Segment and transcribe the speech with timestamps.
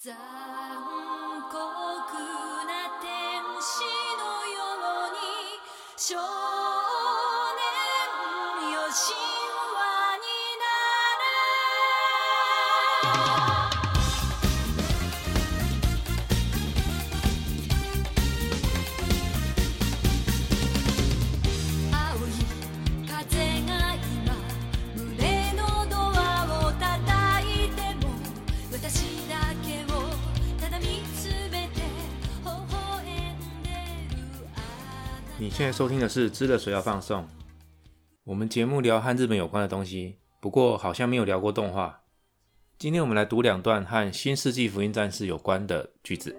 [0.00, 3.82] 残酷な天使
[4.16, 4.62] のよ
[5.08, 5.18] うに
[5.96, 6.14] 少
[8.62, 9.37] 年よし
[35.40, 37.22] 你现在收听的是《知了水要放送》，
[38.24, 42.00] 我们节目聊和日本有关的东西，不过好像没有聊过动画。
[42.76, 46.36] 今天我们来读两段和《新世纪福音战士》有关的句子。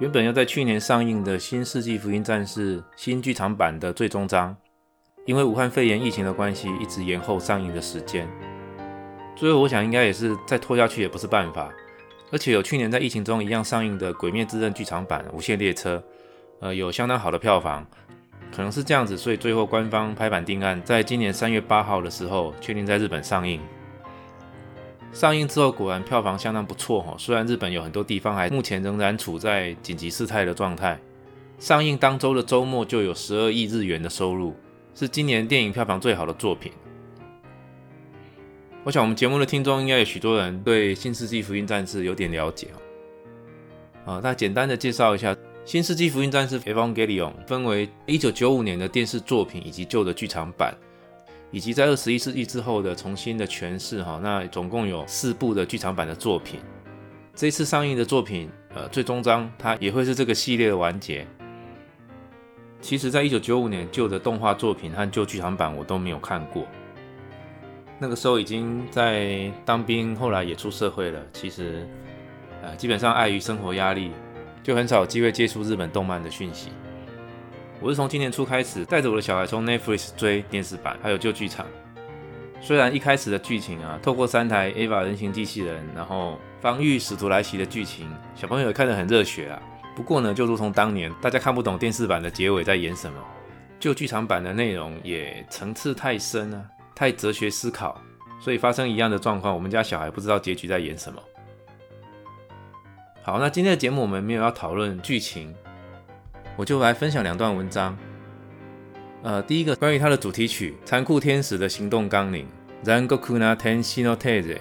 [0.00, 4.56] 原本要在去年上映的《新世纪福音战士》新剧场版的最终章，
[5.26, 8.26] 因为武汉肺炎疫情的关系，一直延后上映的时间。
[9.36, 11.70] 最后，我想应该也是再拖下去也不是办法。
[12.32, 15.96] 而且有去年在疫情中一样上映的《鬼灭之刃》剧场版《无限列车》，
[16.60, 17.86] 呃，有相当好的票房，
[18.54, 23.60] 可能是这样子，所以最后官方拍板定案，在今年三月八号的时候确定在日本上映。
[25.12, 30.98] 上映之后果然票房相当不错哈，虽然日本有很多地方还目前仍然处在紧急事态的状态。
[31.58, 34.54] 上映当周的周末就有十二亿日元的收入，
[34.94, 36.70] 是今年电影票房最好的作品。
[38.86, 42.68] 我想我们节目的听众应该有许多人对《新世纪福音战士》有点了解
[44.04, 44.12] 哦。
[44.12, 45.34] 啊，那简单的介绍一下，
[45.64, 50.72] 《新世纪福音战士 Evangelion》分为1995年的电视作品以及旧的剧场版，
[51.50, 54.20] 以及在21世纪之后的重新的诠释哈。
[54.22, 56.60] 那总共有四部的剧场版的作品。
[57.34, 61.26] 这次上映的作品，呃，最终章它也会是这个系列的完结。
[62.80, 66.64] 其实，在1995年旧的动画作品和旧剧场版我都没有看过。
[67.98, 71.20] 那个时候已经在当兵，后来也出社会了。
[71.32, 71.88] 其实，
[72.62, 74.10] 呃，基本上碍于生活压力，
[74.62, 76.70] 就很少有机会接触日本动漫的讯息。
[77.80, 81.66] 我是从今年初开始，带着我的小孩从 Netflix 追电视版，还有旧剧场。
[82.60, 89.62] 虽然一开始的剧情啊，透过三台 AVA 人形机器人，然后防御使徒来袭的剧情，小朋友看得很热血啊。
[89.94, 93.18] 不过呢，就如同当年大家看不懂电视版的结尾在演什么，
[93.78, 96.64] 旧剧场版的内容也层次太深啊。
[96.96, 98.00] 太哲学思考，
[98.40, 101.22] 所以发生一样的状况，我们家小孩不知道结局在演什么。
[103.22, 105.54] 好，那今天的节目我们没有要讨论剧情，
[106.56, 107.94] 我就来分享两段文章。
[109.22, 112.46] 呃，第一个关于它的主题曲《残酷天使的行动纲领》
[112.88, 114.56] （Rangoku na Tenshi no Teze）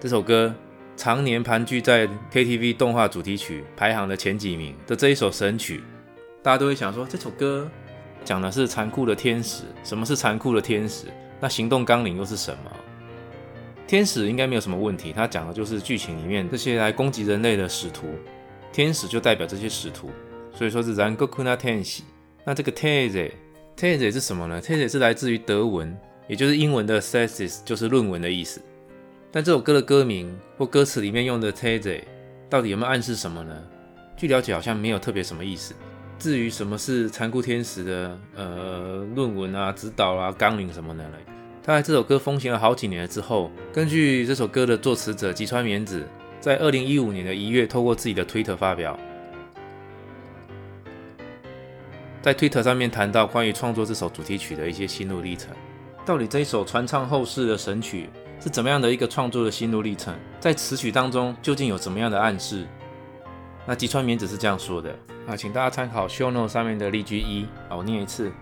[0.00, 0.52] 这首歌，
[0.96, 5.84] 常年盘踞在 KTV 动画主题曲排行的前几名的这一首神曲，
[6.42, 7.70] 大家都会想说，这首歌
[8.24, 11.06] 讲的是残酷的天使，什么是残酷的天使？
[11.40, 12.70] 那行动纲领又是什么？
[13.86, 18.06] 天使应该没有什么问题，它讲的就是剧情里面这些来攻击人类的使徒，
[18.72, 20.10] 天使就代表这些使徒，
[20.54, 22.02] 所以说是 Rangoku na Tenshi。
[22.44, 23.32] 那这个 Teze
[23.76, 25.96] Teze 是什么呢？Teze 是来自于德文，
[26.28, 28.60] 也就是英文的 thesis，就是论文的意思。
[29.32, 32.02] 但这首歌的歌名或歌词里面用的 Teze
[32.48, 33.56] 到底有没有暗示什么呢？
[34.16, 35.74] 据了解，好像没有特别什么意思。
[36.20, 41.02] 至于什么是残酷天使的呃论文啊、指导啊、纲领什么的？
[41.62, 46.06] 他在这首歌风行了好几年之后，根据这首歌的作词者吉川绵子
[46.38, 48.98] 在二零一五年的一月，透过自己的推特发表，
[52.20, 55.50] 在推特上面谈到关于创作这首主题曲的一些心路历程。
[56.04, 60.14] 到底这一首传唱后世的神曲是怎么样的一个创作的心路历程？
[60.38, 62.66] 在词曲当中究竟有怎么样的暗示？
[63.66, 64.94] 那吉川绵子是这样说的。
[65.28, 67.44] 啊，请大家参考 show note 上面的例句一。
[67.68, 68.32] 啊，我念一次。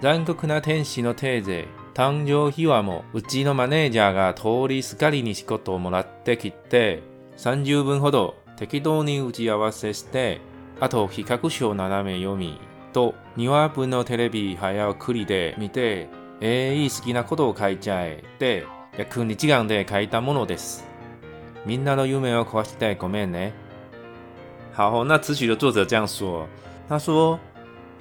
[0.00, 7.02] 残酷な天使のテーゼ誕生秘話もうちのマネージャーが通りすがりに仕事をもらってきて
[7.36, 10.40] 30分ほど適当に打ち合わせして
[10.80, 12.58] あと比較書を斜め読み
[12.94, 16.08] と2話分のテレビ早送りで見て
[16.40, 18.64] えー、いい好きなことを書いちゃえって
[18.96, 20.88] 約2時間で書いたものです。
[21.66, 23.52] みんなの夢を壊してごめんね
[24.79, 26.45] 好，那词曲的作者这样说，
[26.89, 27.39] 他说《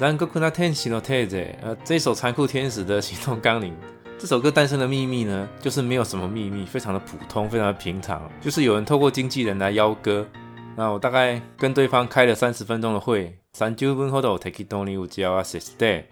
[0.03, 3.73] Rangoku na Tenshi no Teze》呃，这首残酷天使的行动纲领，
[4.19, 10.27] 这首歌诞生的秘密呢，就是没有什么秘密，非常的普通，非常的平常，就是有人透过经纪人来邀歌，
[10.75, 16.03] 那我大概跟对方开了三十分钟的会，三十分ほど適当に打ち合わせして，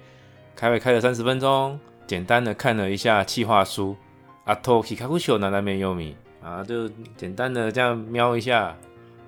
[0.55, 3.97] 开会开了三十分钟，简单的看了一下企划书，
[4.47, 8.77] あと企画書斜め読み啊，就简单的这样瞄一下。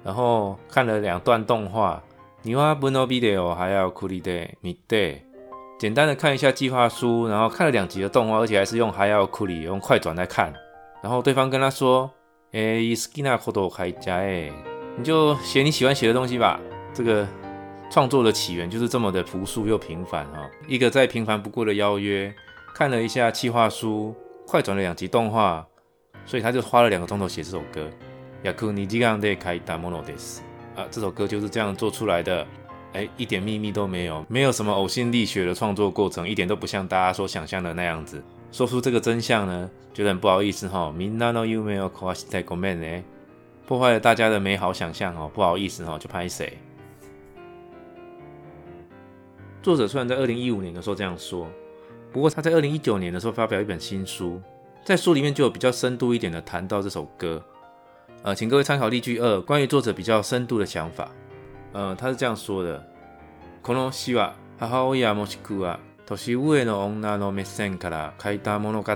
[0.04, 2.02] 然后看了两段动画，
[2.42, 4.32] 你话不 no video 还要苦力的
[4.62, 5.18] m i day，
[5.78, 10.54] 简单的看一下计划书，然后看了两集的动画，而且还是用还要苦力用快转来看。
[11.02, 12.10] 然后对方跟他说，
[12.52, 14.52] 诶，伊斯基纳可多开加诶，
[14.98, 16.60] 你就写你喜欢写的东西吧。
[16.94, 17.28] 这个
[17.92, 20.50] 创作的起源就是这么的朴素又平凡啊！
[20.68, 22.34] 一个再平凡不过的邀约，
[22.74, 24.16] 看了一下计划书，
[24.48, 25.66] 快转了两集动画，
[26.26, 27.90] 所以他就花了两个钟头写这首歌。
[28.43, 30.43] 雅库尼基冈的开达莫诺德斯
[30.77, 32.47] 啊，这首歌就是这样做出来的。
[32.95, 38.23] 哎，一点秘密都没有，没有什么呕心沥血的创作过程，一点都不像大家所想象的那样子。
[38.53, 40.95] 说出这个真相呢，觉得很不好意思哈。
[40.97, 43.03] みんなの夢を壊してごめんね，
[43.67, 46.57] 破坏了大家的美好想象哦，不好意思哈，就拍谁。
[49.61, 51.49] 作者虽然在二零一五年的时候这样说，
[52.13, 54.41] 不过他在二零一九年的时候发表一本新书，
[54.85, 57.43] 在书里面就有比较深度一点的谈到这首歌。
[58.23, 61.09] 呃，请各位参考例句二，关于作者比较深度的想法。
[61.73, 62.83] 呃，他是这样说的：
[63.63, 68.93] この詩は母親もしくは年上の女の目線から書いた物語。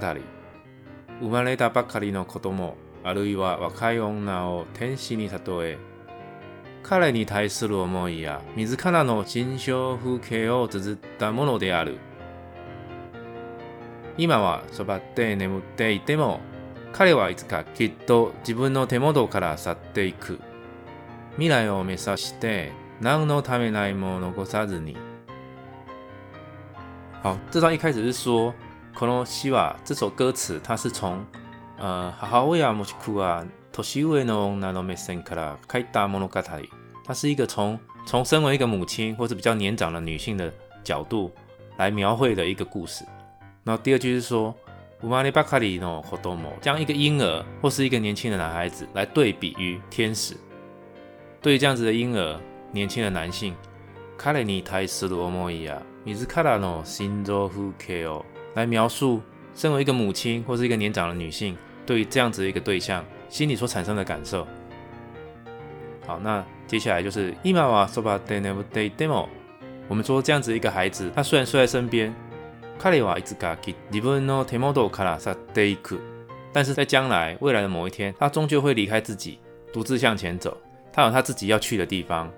[1.21, 5.79] 生まれたばかりの子供、あるいは若い女を天使に例え、
[6.83, 11.99] 彼に対する思いや自らの心象風景を綴ったものである。
[14.17, 16.41] 今はそばって眠っていても、
[16.94, 20.40] 彼はいつかきっと自分の手元から去っていく。
[21.34, 24.96] 未来を目指して何のためないも残さずに。
[27.24, 28.54] 好，这段一开始是说，
[28.94, 31.26] この詩は这首歌词，它是从
[31.80, 36.42] 呃母親もしくは年上の女の目線から書いた物語。
[37.06, 40.54] 它是一个从从身为一个母亲或者比较年长的女性的
[40.84, 41.32] 角度
[41.78, 43.04] 来描绘的一个故事。
[43.64, 44.54] 然后第二句是说，
[45.03, 50.37] 生まればかりの子供，将一个婴儿或是一个年轻的男孩子来对比于天使。
[51.41, 52.41] 对于这样子的婴儿，
[52.73, 53.55] 年轻的男性，
[54.19, 58.25] 彼に対する思いや自らの心情風景を
[58.55, 59.21] 来描述，
[59.55, 61.57] 身为一个母亲或是一个年长的女性，
[61.87, 64.47] 对于这样子的一个对象，心里所产生的感受。
[66.07, 69.29] 好，那接下来就是今はそばで眠っていても，
[69.89, 72.13] 我们说这样子一个孩子，他虽然睡在身边，
[72.83, 73.59] 彼はいつか
[73.91, 75.99] 自分の手元から去っていく，
[76.53, 79.39] 但是在将来未来的某一天，他终究会离开自己，
[79.73, 80.57] 独自向前走。
[80.93, 82.31] 他有他自己要去的地方。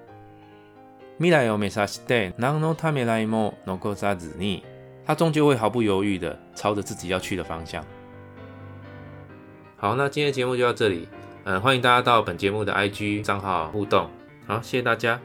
[1.19, 4.63] 未来を目指して何のためらいも残さずに，
[5.07, 7.85] 他终究会毫不犹豫的朝着自己要去的方向。
[9.77, 11.09] 好，那今天的节目就到这里。
[11.45, 14.09] 嗯，欢迎大家到本节目的 IG 账号互动。
[14.47, 15.21] 好，谢谢大家。